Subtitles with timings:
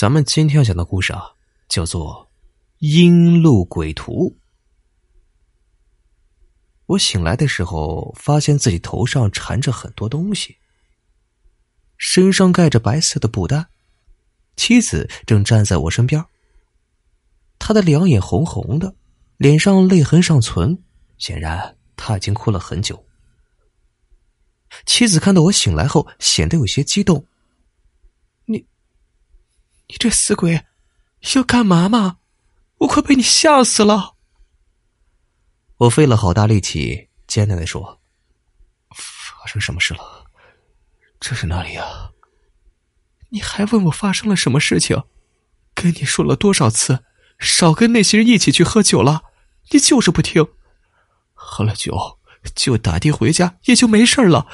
[0.00, 1.34] 咱们今天要讲的故事啊，
[1.68, 2.26] 叫做
[2.78, 4.30] 《阴路鬼图》。
[6.86, 10.56] 我醒来的时候，发现自己头上缠着很多东西，
[11.98, 13.68] 身上盖着白色的布单，
[14.56, 16.24] 妻子正站在我身边。
[17.58, 18.94] 她的两眼红红的，
[19.36, 20.82] 脸上泪痕尚存，
[21.18, 23.04] 显然她已经哭了很久。
[24.86, 27.26] 妻子看到我醒来后，显得有些激动。
[29.90, 30.64] 你这死鬼，
[31.34, 32.18] 要干嘛嘛？
[32.78, 34.14] 我快被你吓死了！
[35.78, 38.00] 我费了好大力气，艰难的说
[38.94, 40.24] ：“发生什么事了？
[41.18, 42.12] 这是哪里呀？”
[43.30, 45.02] 你还问我发生了什么事情？
[45.74, 47.04] 跟你说了多少次，
[47.40, 49.24] 少跟那些人一起去喝酒了，
[49.70, 50.46] 你就是不听。
[51.34, 52.18] 喝了酒
[52.54, 54.46] 就打的回家，也就没事了。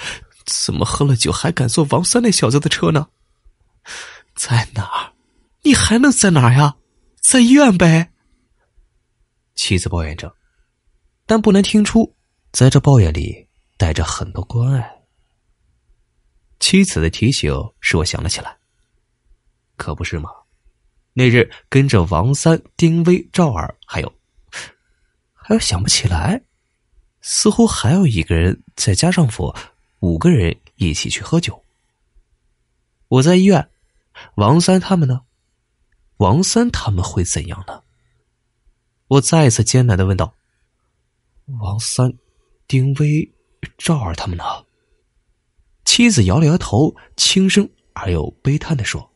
[0.46, 3.08] 怎么喝了酒还敢坐王三那小子的车呢？
[4.34, 5.12] 在哪儿？
[5.66, 6.76] 你还能在哪儿呀？
[7.20, 8.12] 在医院呗。
[9.56, 10.32] 妻子抱怨着，
[11.26, 12.14] 但不难听出，
[12.52, 14.88] 在这抱怨里带着很多关爱。
[16.60, 18.56] 妻子的提醒使我想了起来，
[19.74, 20.30] 可不是吗？
[21.12, 24.12] 那日跟着王三、丁威、赵二，还有，
[25.34, 26.40] 还有想不起来，
[27.22, 29.56] 似乎还有一个人，再加上我，
[29.98, 31.60] 五个人一起去喝酒。
[33.08, 33.68] 我在医院，
[34.36, 35.22] 王三他们呢？
[36.18, 37.82] 王三他们会怎样呢？
[39.08, 40.34] 我再一次艰难的问道
[41.60, 42.12] ：“王三、
[42.66, 43.32] 丁威、
[43.78, 44.44] 赵二他们呢？”
[45.84, 49.12] 妻子摇了摇头，轻声而又悲叹的说：“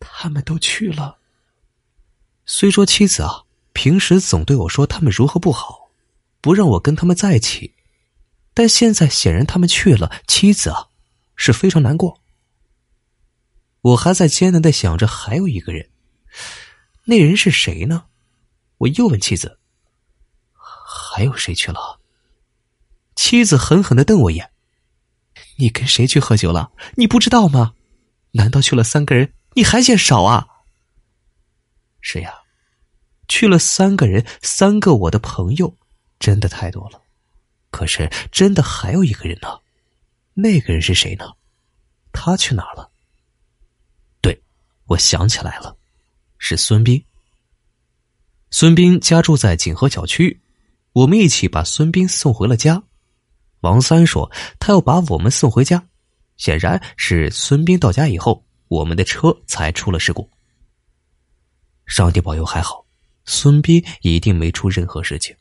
[0.00, 1.18] 他们都去了。”
[2.46, 5.90] 虽说妻子啊，平时总对我说他们如何不好，
[6.40, 7.74] 不让我跟他们在一起，
[8.52, 10.88] 但现在显然他们去了，妻子啊
[11.36, 12.19] 是非常难过。
[13.82, 15.88] 我还在艰难的想着，还有一个人，
[17.04, 18.04] 那人是谁呢？
[18.78, 19.58] 我又问妻子
[20.52, 22.00] ：“还有谁去了？”
[23.16, 24.50] 妻子狠狠的瞪我一眼
[25.56, 26.72] ：“你跟谁去喝酒了？
[26.96, 27.74] 你不知道吗？
[28.32, 29.32] 难道去了三个人？
[29.54, 30.46] 你还嫌少啊？”
[32.00, 32.32] 是呀，
[33.28, 35.76] 去了三个人，三个我的朋友，
[36.18, 37.02] 真的太多了。
[37.70, 39.60] 可是真的还有一个人呢？
[40.34, 41.32] 那个人是谁呢？
[42.12, 42.90] 他去哪了？
[44.90, 45.76] 我想起来了，
[46.38, 47.00] 是孙斌。
[48.50, 50.40] 孙斌家住在锦河小区，
[50.92, 52.82] 我们一起把孙斌送回了家。
[53.60, 55.86] 王三说他要把我们送回家，
[56.38, 60.28] 显然是孙斌到家以后，我们的车才出了事故。
[61.86, 62.84] 上帝保佑，还好，
[63.24, 65.36] 孙斌一定没出任何事情。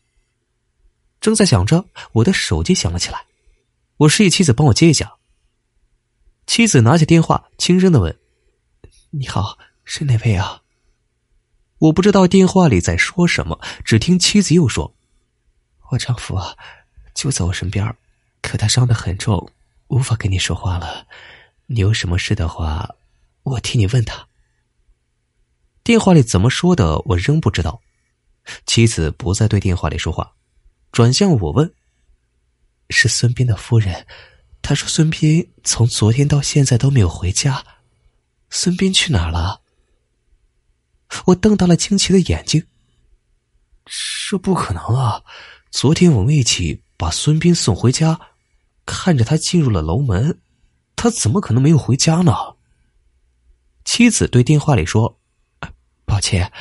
[1.19, 3.25] 正在想着，我的手机响了起来，
[3.97, 5.11] 我示意妻子帮我接一下。
[6.45, 8.15] 妻子拿起电话，轻声的问。
[9.11, 10.61] 你好，是哪位啊？
[11.79, 14.93] 我不知道电话里在说什么，只听妻子又说
[15.89, 16.55] ：“我丈夫啊，
[17.15, 17.95] 就在我身边，
[18.43, 19.51] 可他伤得很重，
[19.87, 21.07] 无法跟你说话了。
[21.65, 22.93] 你有什么事的话，
[23.41, 24.27] 我替你问他。”
[25.83, 27.81] 电话里怎么说的，我仍不知道。
[28.67, 30.33] 妻子不再对电话里说话，
[30.91, 31.73] 转向我问
[32.91, 34.05] ：“是孙斌的夫人，
[34.61, 37.65] 他说孙斌从昨天到现在都没有回家。”
[38.49, 39.61] 孙斌去哪儿了？
[41.27, 42.65] 我瞪大了惊奇的眼睛。
[44.29, 45.23] 这不可能啊！
[45.71, 48.19] 昨天我们一起把孙斌送回家，
[48.85, 50.39] 看着他进入了楼门，
[50.95, 52.33] 他怎么可能没有回家呢？
[53.85, 55.19] 妻子对电话里说
[56.05, 56.51] ：“抱歉，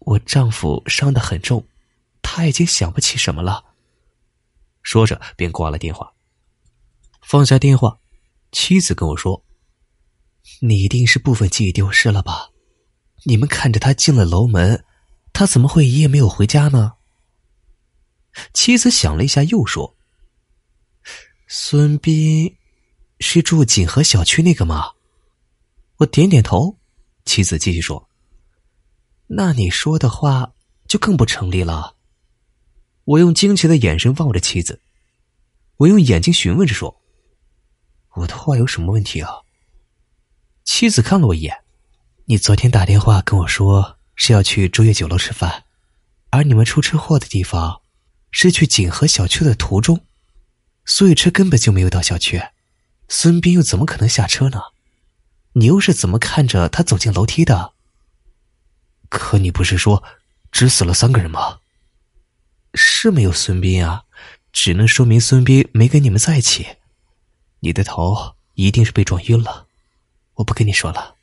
[0.00, 1.66] 我丈夫伤得很重，
[2.20, 3.64] 他已经想不起什么了。”
[4.82, 6.12] 说着便挂了电话。
[7.22, 7.98] 放下电话，
[8.52, 9.45] 妻子跟我说。
[10.60, 12.50] 你一定是部分记忆丢失了吧？
[13.24, 14.84] 你们看着他进了楼门，
[15.32, 16.94] 他怎么会一夜没有回家呢？
[18.52, 19.96] 妻子想了一下，又说
[21.48, 22.56] ：“孙斌
[23.18, 24.92] 是住锦河小区那个吗？”
[25.98, 26.78] 我点点头。
[27.24, 28.08] 妻子继续说
[29.26, 30.52] ：“那你说的话
[30.86, 31.96] 就更不成立了。”
[33.04, 34.80] 我用惊奇的眼神望着妻子，
[35.78, 37.02] 我用眼睛询问着说
[38.14, 39.30] ：“我的话有什么问题啊？”
[40.66, 41.62] 妻子看了我一眼，
[42.26, 45.64] 你昨天打电话跟我说是要去珠月酒楼吃饭，
[46.30, 47.80] 而你们出车祸的地方
[48.32, 50.04] 是去锦河小区的途中，
[50.84, 52.42] 所以车根本就没有到小区。
[53.08, 54.60] 孙斌又怎么可能下车呢？
[55.52, 57.72] 你又是怎么看着他走进楼梯的？
[59.08, 60.02] 可你不是说
[60.50, 61.60] 只死了三个人吗？
[62.74, 64.02] 是没有孙斌啊，
[64.52, 66.66] 只能说明孙斌没跟你们在一起。
[67.60, 69.65] 你的头一定是被撞晕了。
[70.36, 71.16] 我不跟你说了。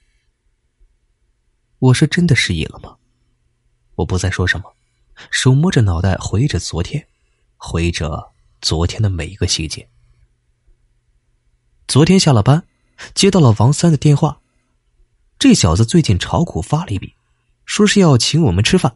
[1.80, 2.98] 我是真的失忆了吗？
[3.96, 4.74] 我不再说什么，
[5.30, 7.08] 手摸着脑袋回忆着昨天，
[7.58, 8.32] 回忆着
[8.62, 9.88] 昨天的每一个细节。
[11.88, 12.66] 昨天下了班，
[13.14, 14.42] 接到了王三的电话，
[15.38, 17.14] 这小子最近炒股发了一笔，
[17.66, 18.96] 说是要请我们吃饭。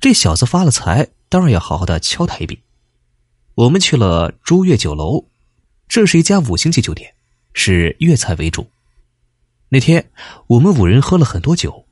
[0.00, 2.62] 这小子发了财，当然要好好的敲他一笔。
[3.54, 5.26] 我们去了珠月酒楼，
[5.86, 7.14] 这是一家五星级酒店，
[7.52, 8.68] 是粤菜为主。
[9.68, 10.10] 那天
[10.46, 11.86] 我们五人喝了很多酒，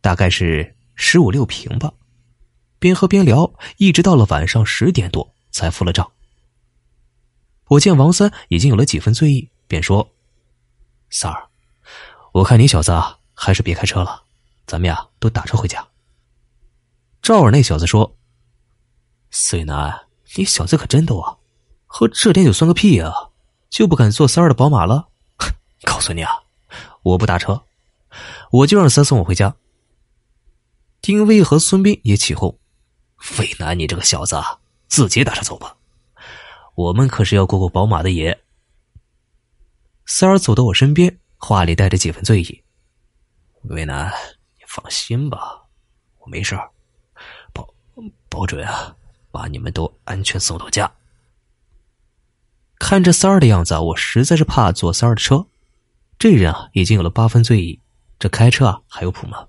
[0.00, 1.92] 大概是十五六瓶吧，
[2.78, 6.10] 边喝边聊，一直到了晚上十点多才付了账。
[7.68, 10.12] 我见王三已经有了几分醉意，便说
[11.10, 11.48] ：“三儿，
[12.32, 14.22] 我看你小子啊，还是别开车了，
[14.66, 15.86] 咱们呀都打车回家。”
[17.22, 18.16] 赵尔那小子说
[19.30, 20.06] ：“孙楠。”
[20.36, 21.38] 你小子可真逗啊！
[21.86, 23.12] 喝这点酒算个屁呀！
[23.68, 25.08] 就不敢坐三儿的宝马了？
[25.82, 26.39] 告诉你啊，
[27.02, 27.64] 我不打车，
[28.50, 29.54] 我就让三送我回家。
[31.00, 32.58] 丁威和孙斌也起哄
[33.38, 34.36] ：“魏南，你这个小子，
[34.88, 35.76] 自己打车走吧，
[36.74, 38.34] 我们可是要过过宝马的瘾。”
[40.06, 42.62] 三儿走到我身边，话里带着几分醉意
[43.70, 44.12] ：“魏南，
[44.58, 45.64] 你放心吧，
[46.18, 46.70] 我没事儿，
[47.52, 47.72] 保
[48.28, 48.96] 保准啊。”
[49.32, 50.92] 把你们都安全送到家。
[52.80, 55.46] 看着三儿的样子，我实在是怕坐三儿的车。
[56.20, 57.80] 这人啊，已经有了八分醉意，
[58.18, 59.46] 这开车啊还有谱吗？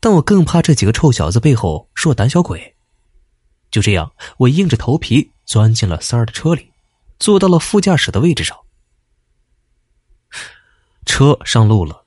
[0.00, 2.74] 但我更怕这几个臭小子背后是我胆小鬼。
[3.70, 6.70] 就这样，我硬着头皮钻进了三儿的车里，
[7.18, 8.56] 坐到了副驾驶的位置上。
[11.04, 12.02] 车上路了，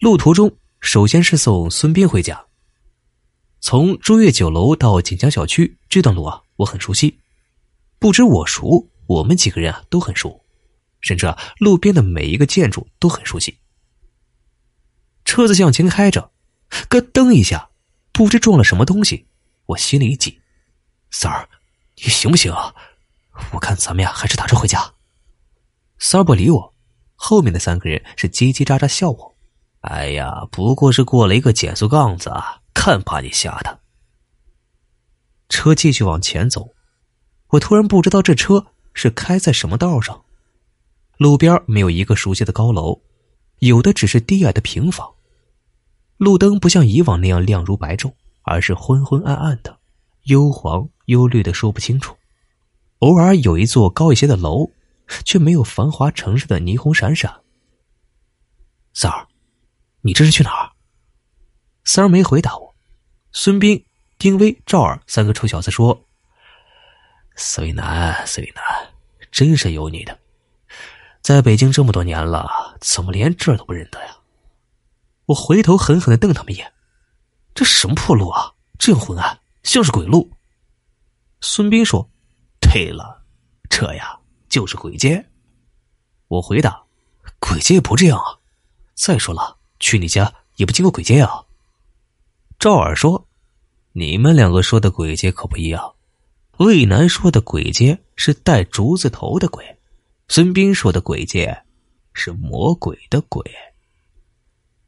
[0.00, 2.44] 路途中首先是送孙斌回家。
[3.60, 7.18] 从珠月酒楼到锦江小区这段路啊，我很熟悉。
[7.98, 10.44] 不止我熟，我们几个人啊都很熟，
[11.00, 13.58] 甚至啊路边的每一个建筑都很熟悉。
[15.24, 16.32] 车子向前开着，
[16.88, 17.70] 咯噔一下，
[18.12, 19.26] 不知撞了什么东西，
[19.66, 20.40] 我心里一紧。
[21.10, 21.48] 三儿，
[21.96, 22.74] 你行不行啊？
[23.52, 24.94] 我看咱们呀还是打车回家。
[25.98, 26.74] 三儿不理我，
[27.14, 29.36] 后面的三个人是叽叽喳喳笑我。
[29.80, 32.62] 哎呀，不过是过了一个减速杠子啊。
[32.74, 33.80] 看把你吓的！
[35.48, 36.76] 车继续往前走，
[37.48, 40.24] 我突然不知道这车是开在什么道上。
[41.18, 43.02] 路边没有一个熟悉的高楼，
[43.58, 45.12] 有的只是低矮的平房。
[46.16, 48.12] 路灯不像以往那样亮如白昼，
[48.42, 49.78] 而是昏昏暗暗的，
[50.26, 52.16] 幽黄幽绿的说不清楚。
[53.00, 54.70] 偶尔有一座高一些的楼，
[55.24, 57.40] 却没有繁华城市的霓虹闪闪。
[58.94, 59.26] 三儿，
[60.02, 60.70] 你这是去哪儿？
[61.84, 62.74] 三儿没回答我。
[63.32, 63.84] 孙斌、
[64.18, 66.04] 丁威、赵二三个臭小子说
[67.34, 68.62] ：“孙伟南，孙伟南，
[69.32, 70.16] 真是有你的，
[71.28, 74.16] 在北京这么多年了，怎么连这都不认得呀？”
[75.28, 76.72] 我回头狠狠的瞪他们一眼
[77.54, 78.54] ：“这什么破路啊？
[78.78, 80.32] 这样昏暗，像是鬼路。”
[81.42, 82.08] 孙斌说
[82.58, 83.26] ：“对了，
[83.68, 85.22] 这呀就是鬼街。”
[86.28, 86.82] 我回答
[87.38, 88.40] ：“鬼街也不这样啊！
[88.94, 91.44] 再说了，去你家也不经过鬼街啊。”
[92.58, 93.28] 赵尔说
[93.92, 95.94] ：“你们两个说的鬼街可不一样。
[96.56, 99.77] 魏南说的鬼街是带竹字头的鬼，
[100.28, 101.64] 孙斌说的鬼街
[102.12, 103.42] 是魔鬼的鬼。”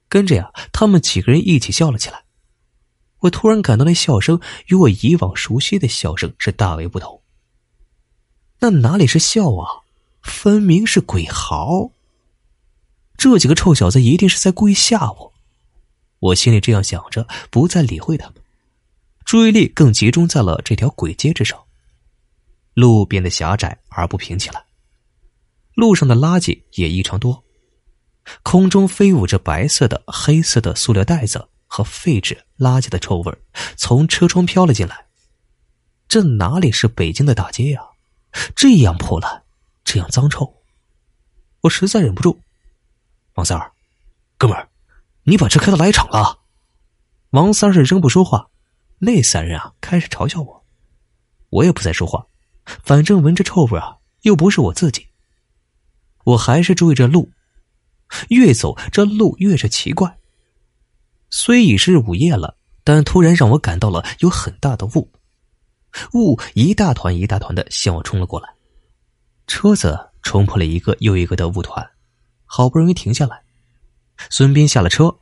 [0.09, 2.25] 跟着呀，他们几个人一起笑了起来。
[3.21, 7.23] 我突然感到那笑声与我以往熟悉的笑声是大为不同。
[8.61, 9.85] 那哪里是笑啊，
[10.23, 11.93] 分明是鬼嚎！
[13.17, 15.33] 这几个臭小子一定是在故意吓我。
[16.19, 18.37] 我心里这样想着，不再理会他们，
[19.25, 21.63] 注意力更集中在了这条鬼街之上。
[22.75, 24.65] 路变得狭窄而不平起来，
[25.75, 27.45] 路上的垃圾也异常多，
[28.43, 33.39] 空中飞舞着白色的、黑色的塑料袋子和废纸垃圾的臭味
[33.77, 35.07] 从车窗飘了进来。
[36.09, 37.83] 这哪里是北京的大街呀？
[38.55, 39.43] 这样破烂，
[39.85, 40.63] 这样脏臭，
[41.63, 42.41] 我实在忍不住。
[43.35, 43.73] 王三儿，
[44.37, 44.69] 哥们儿。
[45.25, 46.41] 你把车开到垃圾场了，
[47.31, 48.51] 王三是仍不说话，
[48.99, 50.65] 那三人啊开始嘲笑我，
[51.51, 52.27] 我也不再说话，
[52.83, 55.10] 反正闻着臭味啊，又不是我自己。
[56.25, 57.31] 我还是注意着路，
[58.29, 60.19] 越走这路越是奇怪。
[61.31, 65.11] 虽已是午夜了，但突然让我感到了有很大的雾，
[66.13, 68.49] 雾一大团一大团的向我冲了过来，
[69.47, 71.89] 车子冲破了一个又一个的雾团，
[72.45, 73.43] 好不容易停下来。
[74.29, 75.17] 孙斌下了车，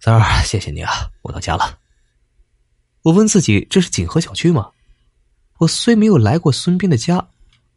[0.00, 1.78] 三儿，谢谢你啊，我到家了。
[3.02, 4.70] 我问自己，这是锦和小区吗？
[5.58, 7.28] 我虽没有来过孙斌的家，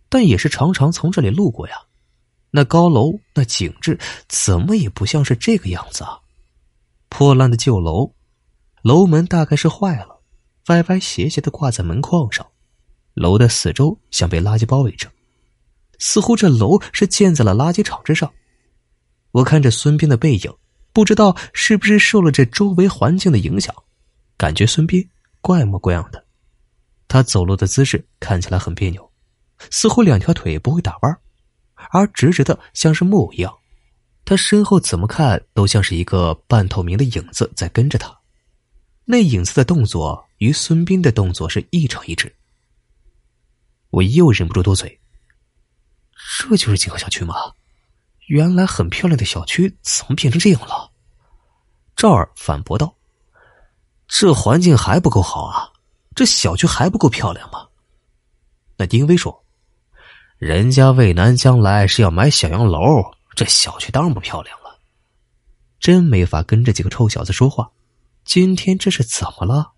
[0.09, 1.75] 但也是常常从这里路过呀。
[2.51, 3.97] 那高楼，那景致，
[4.27, 6.19] 怎么也不像是这个样子啊。
[7.07, 8.13] 破烂的旧楼，
[8.81, 10.19] 楼门大概是坏了，
[10.67, 12.45] 歪歪斜斜的挂在门框上。
[13.13, 15.09] 楼的四周像被垃圾包围着，
[15.97, 18.31] 似乎这楼是建在了垃圾场之上。
[19.31, 20.53] 我看着孙斌的背影，
[20.93, 23.75] 不知道是不是受了这周围环境的影响，
[24.37, 25.07] 感觉孙斌
[25.41, 26.25] 怪模怪样的。
[27.07, 29.08] 他走路的姿势看起来很别扭，
[29.71, 31.17] 似乎两条腿不会打弯，
[31.91, 33.55] 而直直的像是木偶一样。
[34.25, 38.15] 他身后怎么看都像是一个半透明的影子在跟着他，
[39.05, 42.33] 那影子的动作与孙斌的动作是一成一致。
[43.89, 44.99] 我又忍不住多嘴
[46.39, 47.33] ：“这就是锦和小区吗？
[48.27, 50.91] 原来很漂亮的小区，怎么变成这样了？”
[51.97, 52.95] 赵儿反驳道
[54.07, 55.73] ：“这环境还不够好啊，
[56.13, 57.67] 这小区还不够漂亮吗？”
[58.77, 59.43] 那丁威说
[60.39, 62.79] ：“人家渭南将来是要买小洋楼，
[63.35, 64.79] 这小区当然不漂亮了。”
[65.81, 67.69] 真没法跟这几个臭小子说话。
[68.23, 69.73] 今天这是怎么了？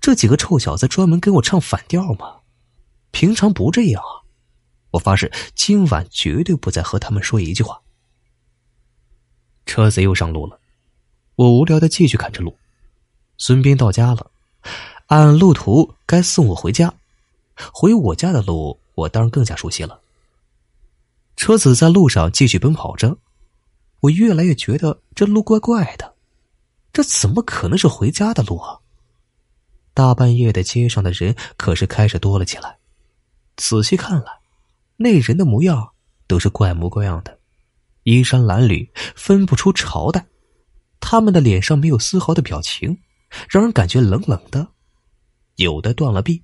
[0.00, 2.36] 这几个臭小子专门跟我唱反调吗？
[3.10, 4.22] 平常不这样啊！
[4.92, 7.80] 我发誓，今晚绝对不再和他们说一句话。
[9.66, 10.60] 车子又上路了，
[11.34, 12.56] 我无聊的继续看着路。
[13.36, 14.30] 孙斌到家了，
[15.06, 16.94] 按路途该送我回家。
[17.72, 20.00] 回我家的路，我当然更加熟悉了。
[21.36, 23.16] 车子在路上继续奔跑着，
[24.00, 26.14] 我越来越觉得这路怪怪的，
[26.92, 28.78] 这怎么可能是回家的路啊？
[29.94, 32.78] 大半夜的，街上的人可是开始多了起来。
[33.56, 34.32] 仔细看来，
[34.96, 35.90] 那人的模样
[36.26, 37.38] 都是怪模怪样的，
[38.02, 40.26] 衣衫褴褛，分不出朝代。
[40.98, 42.98] 他们的脸上没有丝毫的表情，
[43.48, 44.66] 让人感觉冷冷的。
[45.54, 46.42] 有的断了臂，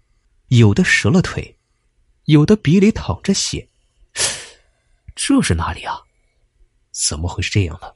[0.48, 1.53] 有的折了腿，
[2.24, 3.68] 有的鼻里淌着血。
[5.14, 6.00] 这是哪里啊？
[6.92, 7.92] 怎么会是这样呢？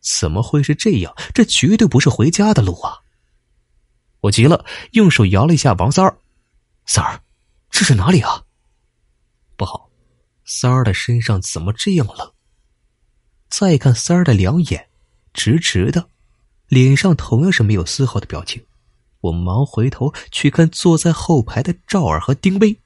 [0.00, 1.14] 怎么会是这样？
[1.32, 2.98] 这绝对不是回家的路啊！
[4.20, 6.18] 我急了，用手摇了一下王三儿，
[6.86, 7.22] 三儿。
[7.70, 8.44] 这是哪里啊？
[9.56, 9.90] 不好，
[10.44, 12.32] 三儿的身上怎么这样冷？
[13.48, 14.88] 再看三儿的两眼，
[15.32, 16.08] 直直的，
[16.68, 18.64] 脸上同样是没有丝毫的表情。
[19.20, 22.78] 我忙回头去看坐在后排的赵尔和丁威，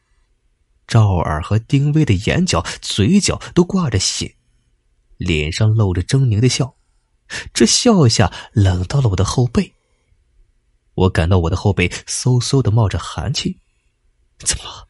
[0.89, 4.35] 赵尔和丁威的眼角、嘴角都挂着血，
[5.19, 6.75] 脸上露着狰狞的笑，
[7.53, 9.75] 这笑下冷到了我的后背。
[10.95, 13.61] 我感到我的后背嗖嗖的冒着寒气。
[14.39, 14.89] 怎么了？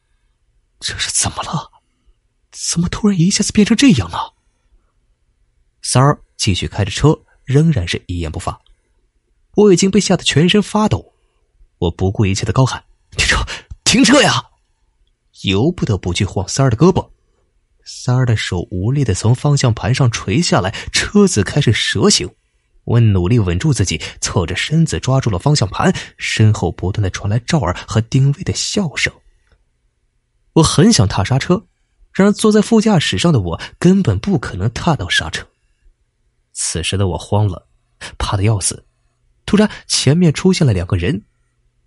[0.79, 1.69] 这是怎么了？
[2.51, 4.33] 怎么突然一下子变成这样了？
[5.81, 8.59] 三儿继续开着车，仍然是一言不发。
[9.55, 11.13] 我已经被吓得全身发抖，
[11.77, 13.37] 我不顾一切的高喊：“停车！
[13.83, 14.45] 停车呀！”
[15.43, 17.09] 由不得不去晃三儿的胳膊。
[17.83, 22.29] 三儿的手无力的从方向盘上垂下来，车子开始蛇行。
[22.85, 29.13] 我努力稳住自己，侧着身子抓住了方向盘，身后不断的传来赵儿和丁威的笑声。
[30.53, 31.65] 我很想踏刹车，
[32.11, 35.45] 然而坐在副驾驶上的我根本不可能踏到刹车。
[36.53, 37.67] 此时的我慌了，
[38.17, 38.85] 怕的要死。
[39.45, 41.23] 突然，前面出现了两个人，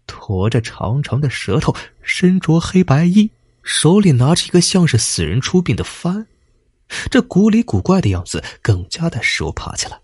[0.06, 3.30] 驮着长长的舌头，身着黑白衣，
[3.62, 6.26] 手里拿着一个像是死人出殡的幡，
[7.10, 10.00] 这古里古怪的样子更加的使我怕起来。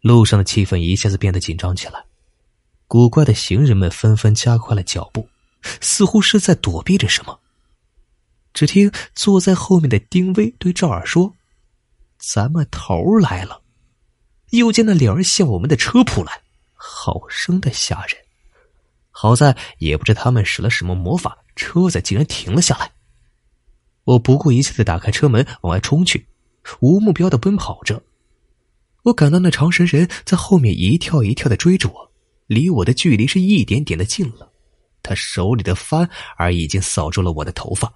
[0.00, 2.04] 路上的气氛一下子变得紧张起来，
[2.86, 5.28] 古怪的行人们纷纷加快了脚步。
[5.82, 7.38] 似乎是在躲避着什么。
[8.54, 11.34] 只听坐在后面的丁威对赵二说
[12.18, 13.60] ：“咱们头来了。”
[14.52, 16.40] 又见那两人向我们的车扑来，
[16.72, 18.16] 好生的吓人。
[19.10, 22.92] 好在也不知他们使了什么魔法，车子竟然停了下来。
[24.04, 26.26] 我不顾一切的打开车门往外冲去，
[26.80, 28.02] 无目标的奔跑着。
[29.04, 32.12] 我感到那长蛇人在后面一跳一跳的追着我，
[32.46, 34.50] 离我的距离是一点点的近了。
[35.02, 37.92] 他手里的幡儿已经扫住了我的头发。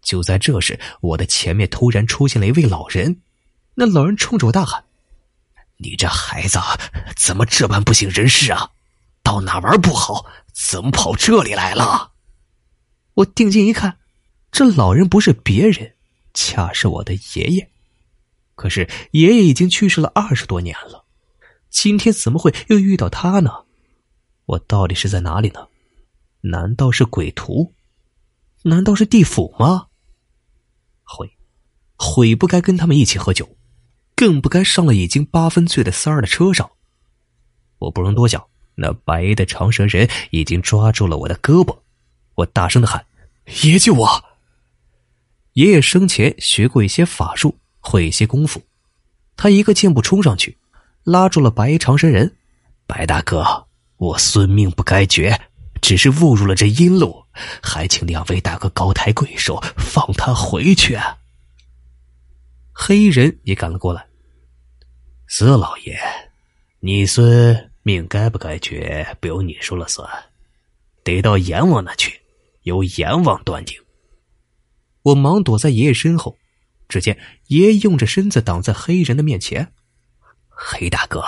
[0.00, 3.20] 就在这时，我的前面突然出现了一位老人。
[3.74, 4.84] 那老人冲着我大喊
[5.78, 6.58] ：“你这孩子
[7.16, 8.70] 怎么这般不省人事啊？
[9.22, 12.12] 到哪玩不好，怎么跑这里来了？”
[13.14, 13.98] 我定睛一看，
[14.50, 15.96] 这老人不是别人，
[16.32, 17.70] 恰是我的爷爷。
[18.54, 21.04] 可是爷爷已经去世了二十多年了，
[21.70, 23.50] 今天怎么会又遇到他呢？
[24.44, 25.68] 我到底是在哪里呢？
[26.42, 27.74] 难道是鬼徒？
[28.64, 29.86] 难道是地府吗？
[31.02, 31.36] 悔，
[31.96, 33.56] 悔不该跟他们一起喝酒，
[34.14, 36.70] 更不该上了已经八分醉的三儿的车上。
[37.78, 41.76] 我不容多想，那白衣的长蛇人已经抓住了我的胳膊。
[42.34, 43.04] 我大声的喊
[43.64, 44.24] ：“爷救我！”
[45.54, 48.62] 爷爷生前学过一些法术，会一些功夫。
[49.36, 50.56] 他一个箭步冲上去，
[51.04, 52.34] 拉住了白衣长蛇人。
[52.86, 55.38] 白大哥，我孙命不该绝，
[55.80, 57.24] 只是误入了这阴路，
[57.62, 60.98] 还请两位大哥高抬贵手，放他回去。
[62.72, 64.06] 黑衣人也赶了过来。
[65.26, 65.98] 四老爷，
[66.80, 70.08] 你孙命该不该绝，不由你说了算，
[71.02, 72.20] 得到阎王那去，
[72.62, 73.78] 由阎王断定。
[75.02, 76.38] 我忙躲在爷爷身后，
[76.88, 79.72] 只见爷爷用着身子挡在黑人的面前。
[80.48, 81.24] 黑大哥，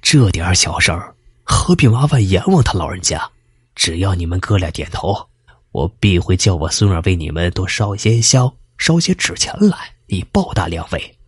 [0.00, 3.30] 这点小事儿，何必麻烦阎王他老人家？
[3.74, 5.28] 只要你们哥俩点头，
[5.72, 11.18] 我必会叫我孙儿为你们多烧些香，烧些纸钱来，以报答两位。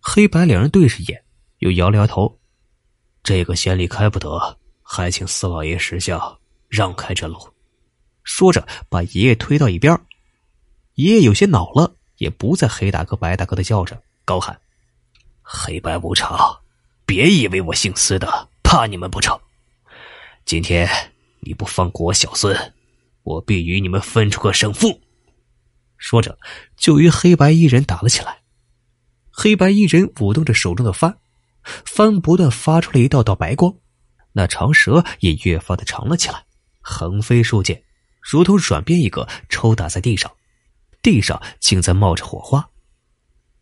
[0.00, 1.22] 黑白两人对视一眼，
[1.58, 2.38] 又摇了摇头
[3.24, 6.38] ：“这个先例开不得，还请四老爷识相，
[6.68, 7.36] 让开这路。”
[8.22, 9.98] 说着，把爷爷推到一边。
[10.94, 14.60] 爷爷有些恼了，也不再黑大哥、白大哥的叫着，高喊。
[15.42, 16.38] 黑白无常，
[17.06, 19.38] 别以为我姓司的怕你们不成。
[20.44, 20.86] 今天
[21.40, 22.54] 你不放过我小孙，
[23.22, 25.00] 我必与你们分出个胜负。
[25.96, 26.38] 说着，
[26.76, 28.42] 就与黑白衣人打了起来。
[29.30, 31.14] 黑白衣人舞动着手中的幡，
[31.84, 33.74] 帆不断发出了一道道白光，
[34.32, 36.44] 那长蛇也越发的长了起来，
[36.80, 37.82] 横飞竖剑，
[38.20, 40.30] 如同软鞭一个抽打在地上，
[41.02, 42.70] 地上竟在冒着火花。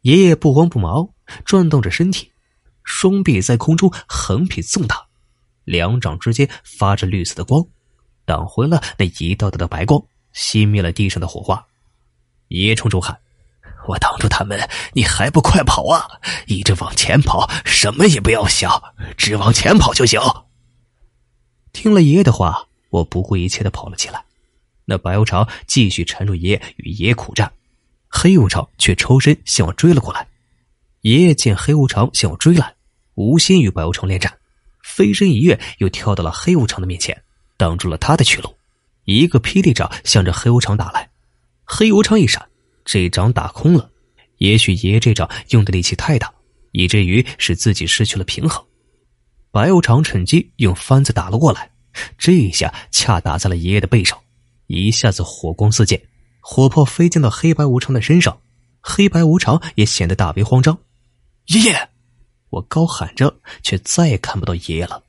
[0.02, 1.11] 爷爷不慌不忙。
[1.47, 2.30] 转动着身体，
[2.85, 5.06] 双臂在空中横劈纵打，
[5.64, 7.64] 两掌之间发着绿色的光，
[8.26, 10.04] 挡回了那一道道的白光，
[10.35, 11.64] 熄灭了地上的火花。
[12.49, 13.18] 爷爷冲出喊
[13.86, 16.06] ：“我挡住他们，你还不快跑啊！
[16.46, 18.82] 一直往前跑，什么也不要想，
[19.16, 20.20] 只往前跑就行。”
[21.72, 24.24] 听了爷爷的话，我不顾一切的跑了起来。
[24.84, 27.50] 那白无常继续缠住爷爷，与爷爷苦战，
[28.08, 30.26] 黑无常却抽身向我追了过来。
[31.00, 32.74] 爷爷见黑无常向我追来，
[33.14, 34.32] 无心与白无常恋战，
[34.82, 37.22] 飞身一跃，又跳到了黑无常的面前，
[37.57, 38.54] 挡住了他的去路。
[39.04, 41.09] 一个霹雳掌向着黑无常打来，
[41.64, 42.46] 黑无常一闪，
[42.85, 43.90] 这掌打空了。
[44.38, 46.33] 也许爷爷这掌用的力气太大，
[46.73, 48.64] 以至于使自己失去了平衡。
[49.51, 51.71] 白无常趁机用幡子打了过来，
[52.18, 54.18] 这一下恰打在了爷爷的背上，
[54.66, 56.01] 一下子火光四溅，
[56.40, 58.40] 火炮飞溅到黑白无常的身上，
[58.81, 60.77] 黑白无常也显得大为慌张。
[61.47, 61.88] 爷爷，
[62.51, 65.05] 我高喊着，却再也看不到爷爷了。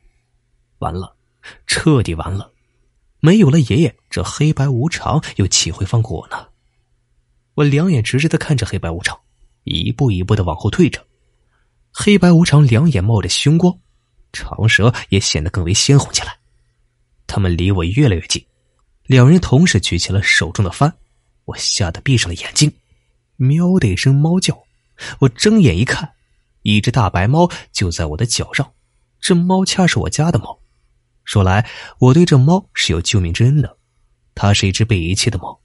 [0.80, 1.16] 完了，
[1.66, 2.52] 彻底完了！
[3.20, 6.50] 没有了爷爷，这黑白无常又岂会放过我呢？
[7.56, 9.20] 我两眼直直的看着黑白无常，
[9.63, 11.06] 一步一步的往后退着。
[11.92, 13.78] 黑白无常两眼冒着凶光，
[14.32, 16.38] 长蛇也显得更为鲜红起来。
[17.28, 18.44] 他们离我越来越近，
[19.06, 20.92] 两人同时举起了手中的幡，
[21.46, 22.72] 我吓得闭上了眼睛。
[23.36, 24.63] 喵的一声猫叫，
[25.20, 26.13] 我睁眼一看。
[26.63, 28.72] 一只大白猫就在我的脚上，
[29.20, 30.58] 这猫恰是我家的猫。
[31.26, 33.78] 说来，我对这猫是有救命之恩的。
[34.34, 35.60] 它是一只被遗弃的猫，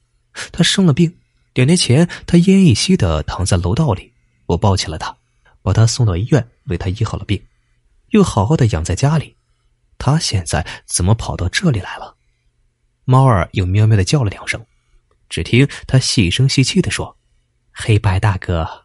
[0.50, 1.16] 它生了病，
[1.58, 4.12] 两年前他奄奄一息的躺在楼道里，
[4.46, 5.16] 我抱起了他，
[5.60, 7.42] 把他送到医院，为他医好了病，
[8.10, 9.34] 又好好的养在家里。
[9.98, 12.14] 他现在怎么跑到这里来了？
[13.04, 14.64] 猫儿又喵喵的叫了两声，
[15.28, 17.16] 只听他细声细气的说
[17.74, 18.84] ：“黑白大哥。”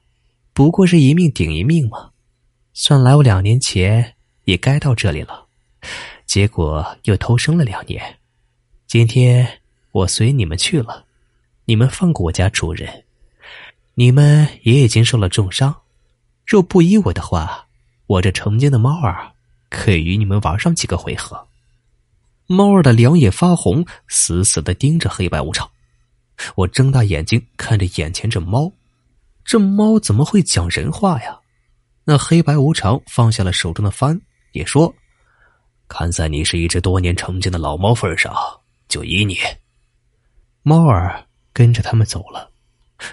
[0.52, 2.10] 不过是一命顶一命嘛，
[2.74, 5.46] 算来我两年前也该到这里了，
[6.26, 8.18] 结果又偷生了两年。
[8.88, 11.06] 今天我随你们去了，
[11.66, 13.04] 你们放过我家主人。
[13.96, 15.76] 你们也已经受了重伤，
[16.46, 17.68] 若不依我的话，
[18.08, 19.32] 我这成精的猫儿
[19.70, 21.48] 可以与你们玩上几个回合。
[22.48, 25.70] 猫儿的两眼发红，死死的盯着黑白无常。
[26.56, 28.72] 我睁大眼睛看着眼前这猫。
[29.46, 31.40] 这猫怎么会讲人话呀？
[32.04, 34.20] 那黑白无常放下了手中的幡，
[34.54, 34.94] 也说
[35.88, 38.34] ：“看在你是一只多年成精的老猫份上，
[38.88, 39.38] 就依你。”
[40.64, 42.52] 猫儿跟着他们走了，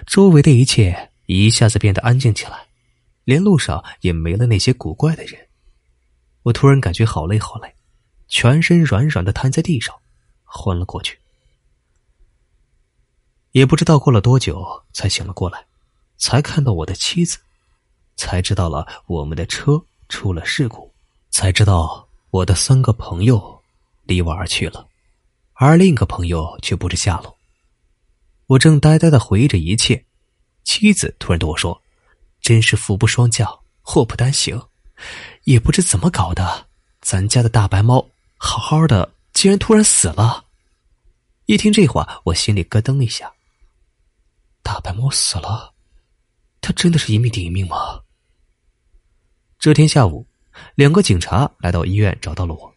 [0.05, 2.67] 周围的一切一下子变得安静起来，
[3.23, 5.39] 连路上也没了那些古怪的人。
[6.43, 7.73] 我突然感觉好累好累，
[8.27, 9.95] 全身软软的瘫在地上，
[10.43, 11.17] 昏了过去。
[13.51, 15.63] 也不知道过了多久才醒了过来。
[16.23, 17.39] 才看到我的妻子，
[18.15, 20.93] 才知道了我们的车出了事故，
[21.31, 23.59] 才知道我的三个朋友
[24.03, 24.87] 离我而去了，
[25.53, 27.35] 而另一个朋友却不知下落。
[28.51, 30.03] 我正呆呆的回忆着一切，
[30.65, 31.81] 妻子突然对我说
[32.41, 33.47] ：“真是福不双降，
[33.81, 34.61] 祸不单行，
[35.45, 36.67] 也不知怎么搞的，
[36.99, 40.47] 咱家的大白猫好好的，竟然突然死了。”
[41.47, 43.31] 一听这话，我心里咯噔一下。
[44.61, 45.73] 大白猫死了。
[46.59, 48.01] 他真的是一命抵一命吗？
[49.59, 50.27] 这天下午，
[50.75, 52.75] 两个警察来到医院找到了我，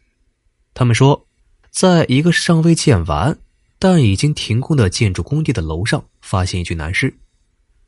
[0.73, 1.27] 他们说，
[1.69, 3.37] 在一个尚未建完
[3.77, 7.15] 但已经停工的建筑工地的楼上发现一具男尸，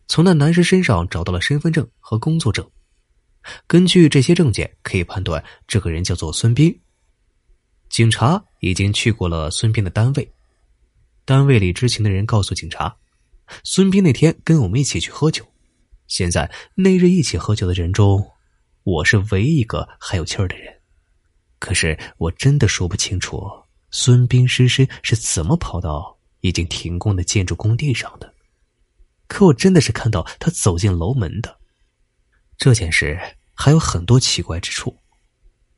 [0.08, 2.70] 从那男尸身上找到了身份证和工作证。
[3.66, 6.78] 根据这些证件，可以判断这个人叫做孙斌。
[7.90, 10.32] 警察已经去过了孙斌的单位，
[11.24, 12.94] 单位里知情的人告诉警察，
[13.64, 15.46] 孙斌那天跟我们一起去喝酒。
[16.08, 18.30] 现在那日一起喝酒的人中，
[18.84, 20.74] 我是唯一一个还有气儿的人。
[21.60, 23.42] 可是我真的说不清楚，
[23.92, 28.34] 孙斌尸身是怎么跑到已经停工的建筑工地上的。
[29.28, 31.58] 可我真的是看到他走进楼门的。
[32.58, 33.20] 这件事
[33.54, 34.98] 还有很多奇怪之处。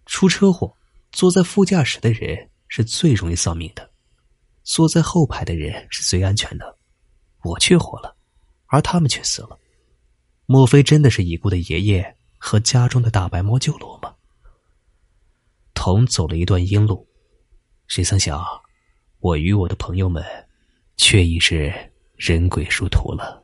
[0.06, 0.76] 出车祸，
[1.12, 3.92] 坐在副驾驶的人是最容易丧命的，
[4.64, 6.78] 坐在后排的人是最安全的。
[7.44, 8.16] 我却活了，
[8.68, 9.58] 而他们却死了。
[10.46, 14.16] 莫非真的是已故的爷爷和家中的大白猫救了我吗？
[15.74, 17.08] 同走了一段阴路，
[17.90, 18.40] 谁曾想，
[19.20, 20.24] 我与我的朋友们，
[20.96, 21.74] 却已是
[22.16, 23.39] 人鬼殊途了。